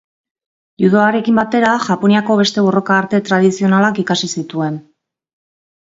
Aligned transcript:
Judoarekin 0.83 1.37
batera, 1.41 1.75
Japoniako 1.89 2.39
beste 2.41 2.65
borroka-arte 2.69 3.23
tradizionalak 3.31 4.05
ikasi 4.09 4.35
zituen. 4.41 4.85